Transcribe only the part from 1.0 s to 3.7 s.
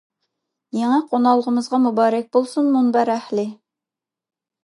قونالغۇمىزغا مۇبارەك بولسۇن مۇنبەر ئەھلى!